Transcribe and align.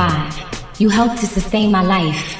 survive. 0.00 0.62
You 0.78 0.88
help 0.88 1.18
to 1.20 1.26
sustain 1.26 1.70
my 1.70 1.82
life. 1.82 2.39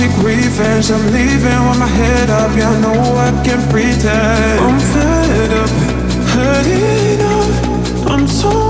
seek 0.00 0.16
revenge. 0.24 0.90
I'm 0.90 1.04
leaving 1.12 1.60
with 1.68 1.78
my 1.78 1.86
head 1.86 2.30
up, 2.30 2.56
yeah, 2.56 2.70
I 2.70 2.80
know 2.80 3.00
I 3.26 3.30
can't 3.44 3.66
pretend. 3.70 4.60
I'm 4.66 4.78
fed 4.92 5.52
up, 5.62 5.70
had 6.32 6.66
enough, 6.66 8.06
I'm 8.06 8.26
so 8.26 8.69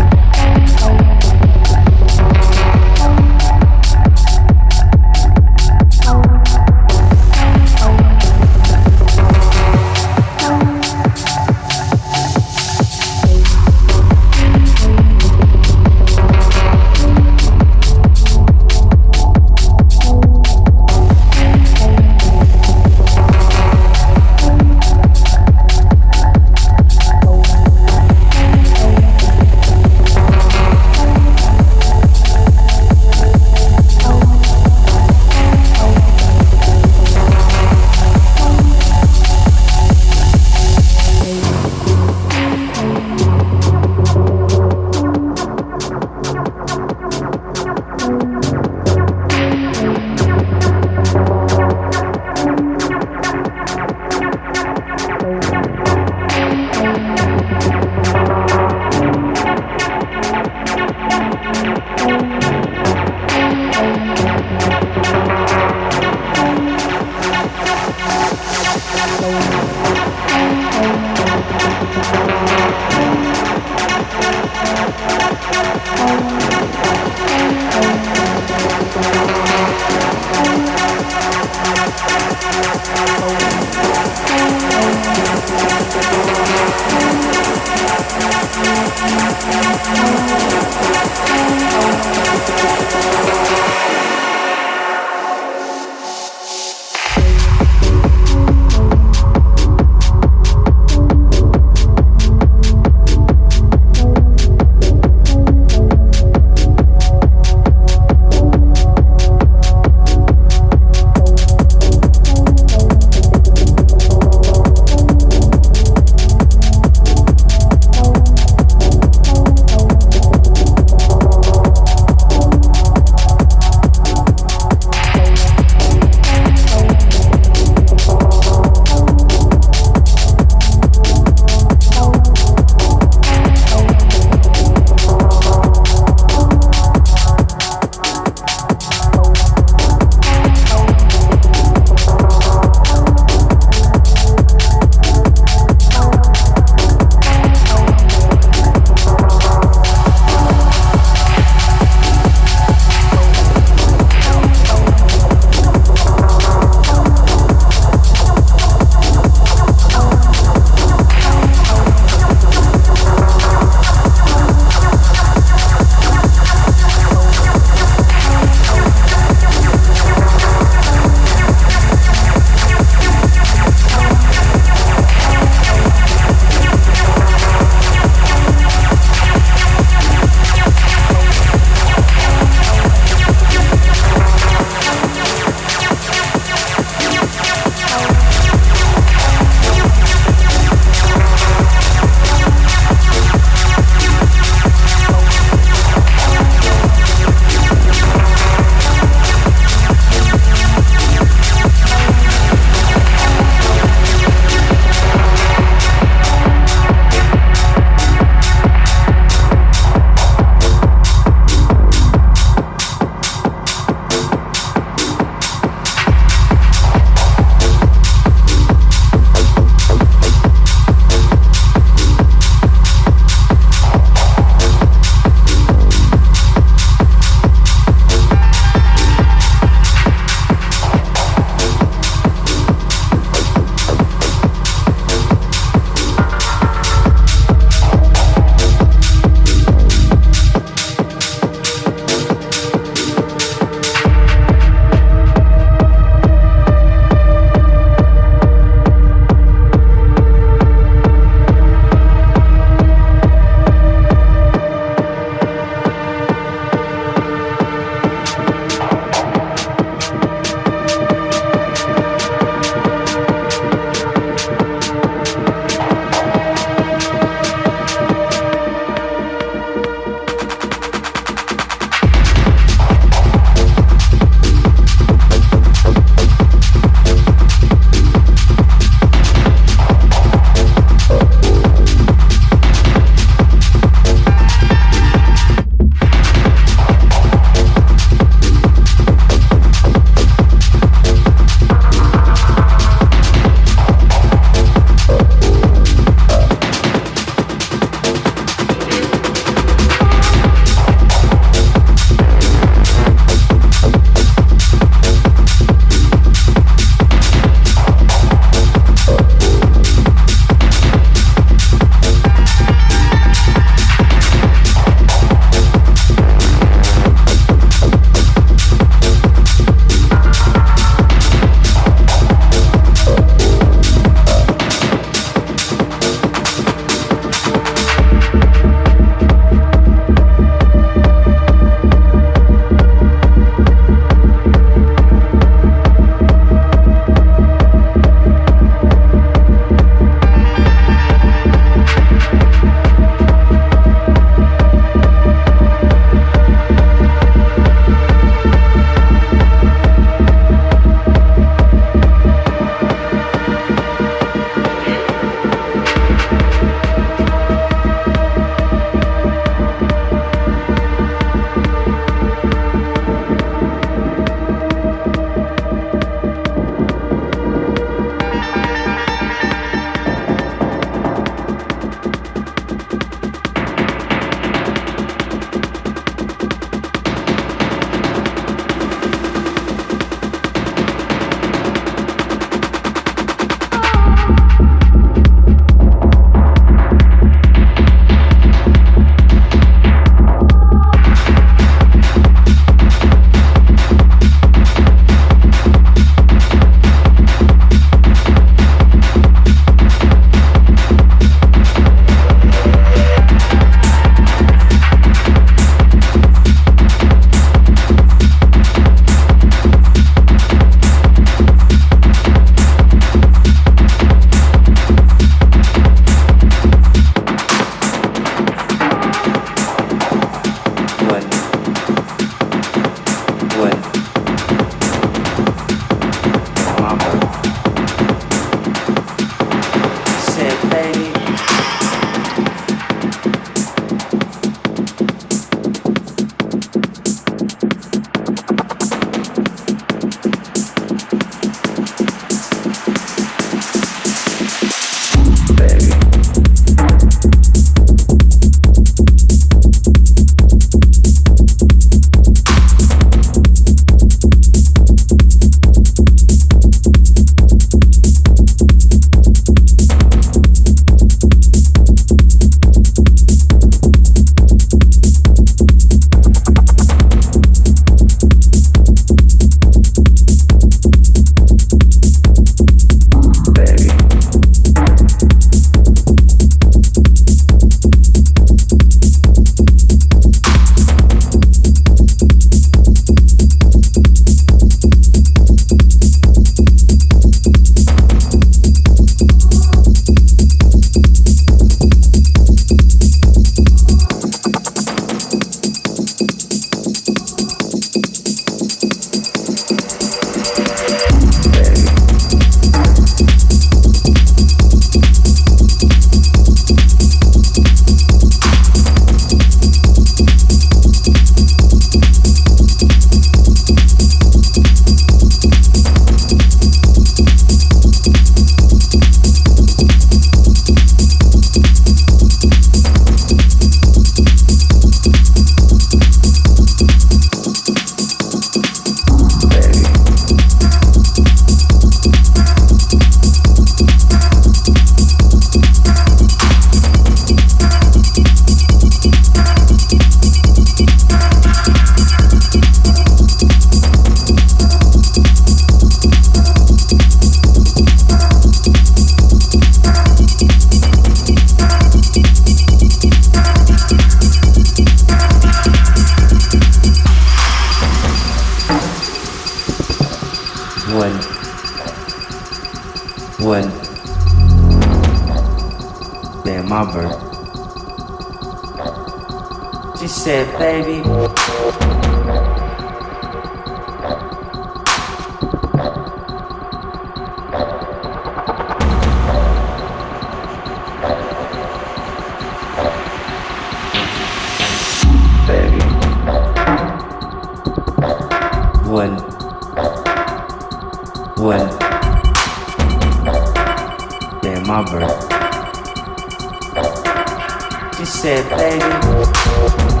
said, 598.21 598.47
baby. 598.55 600.00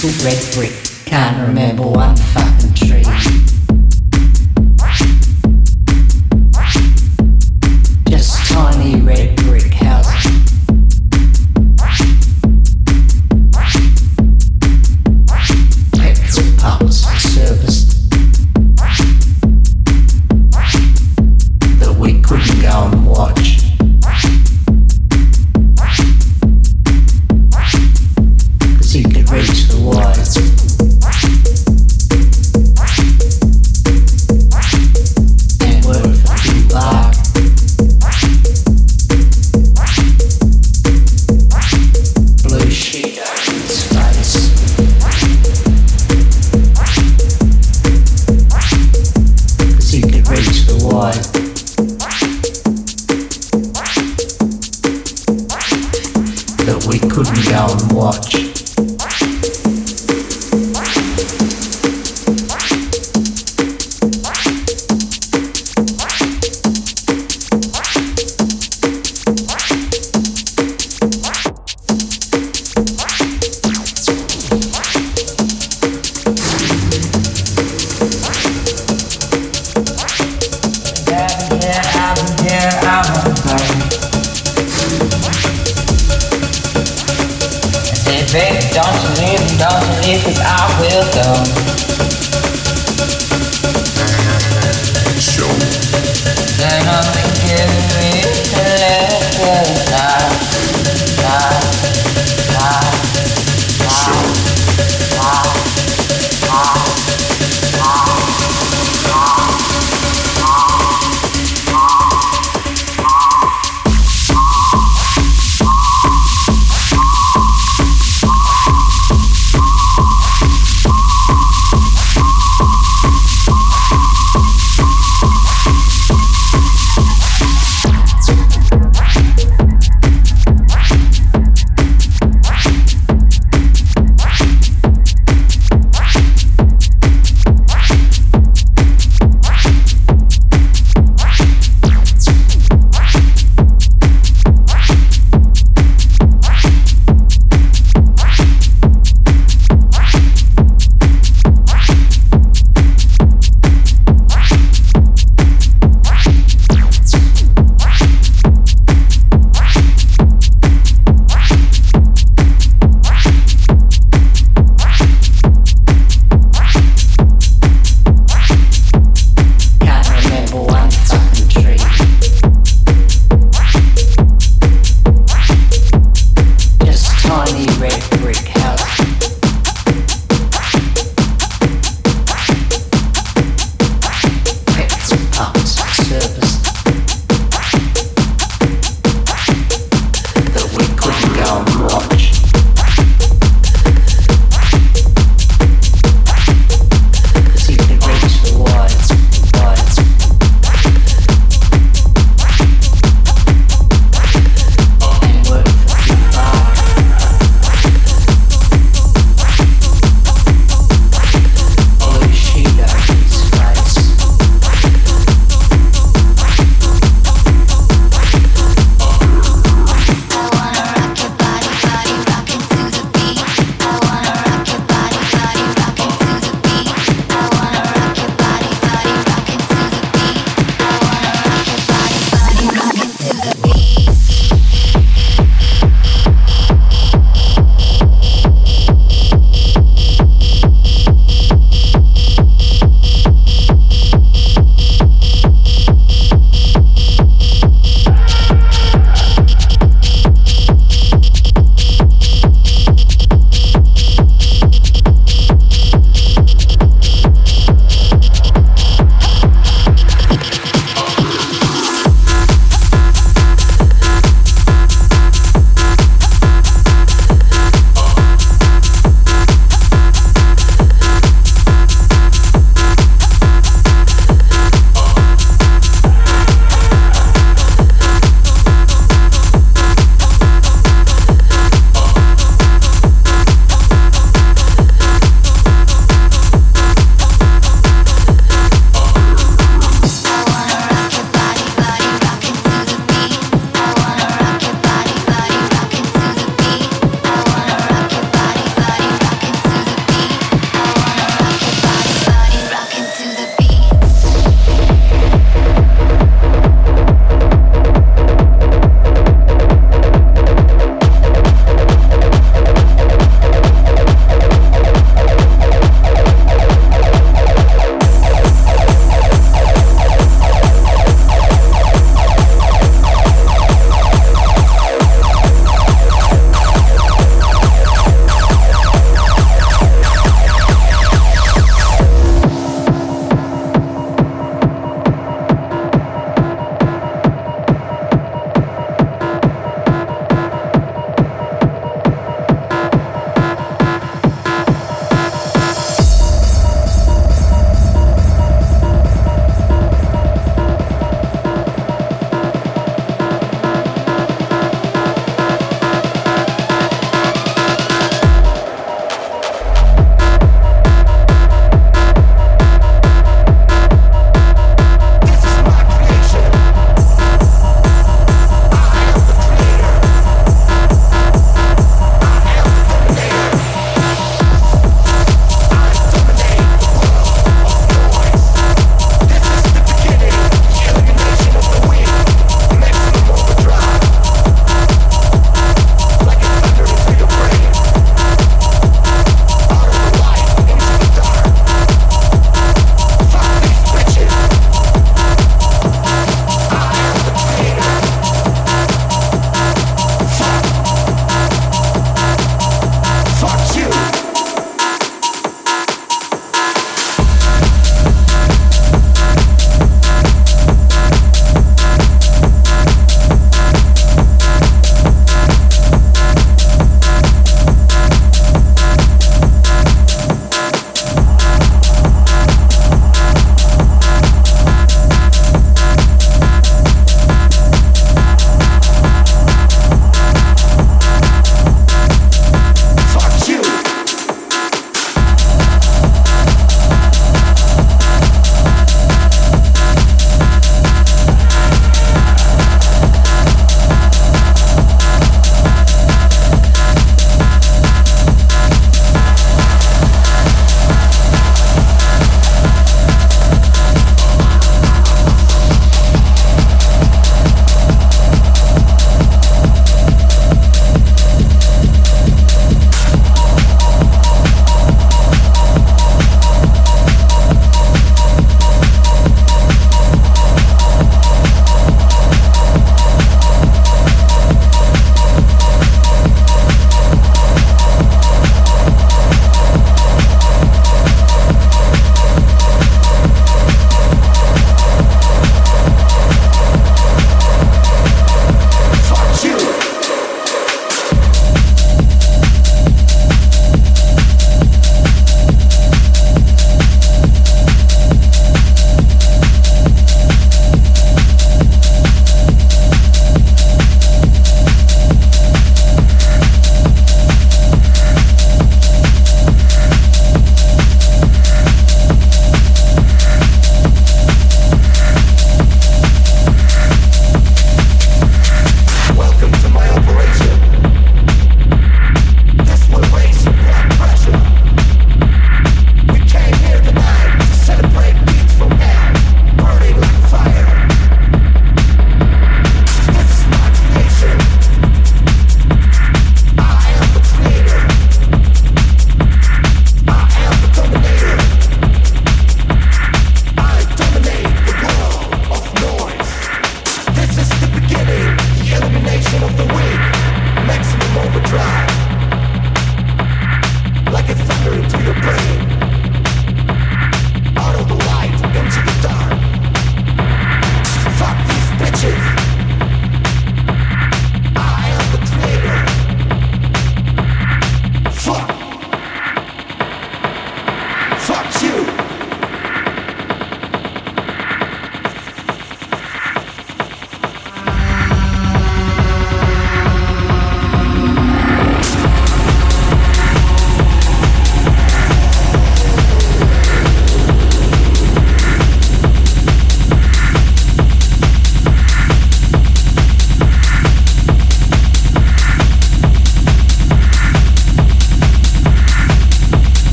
School 0.00 0.24
red 0.24 0.54
brick. 0.54 0.72
Can't 1.04 1.46
remember 1.46 1.82
one 1.82 2.16
fucking 2.16 2.49